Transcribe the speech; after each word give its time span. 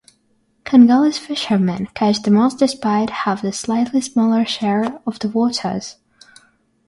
Congolese 0.65 1.19
fishermen 1.19 1.85
catch 1.93 2.23
the 2.23 2.31
most 2.31 2.57
despite 2.57 3.11
have 3.11 3.43
the 3.43 3.51
slightly 3.53 4.01
smaller 4.01 4.43
share 4.45 4.99
of 5.05 5.19
the 5.19 5.29
waters. 5.29 5.97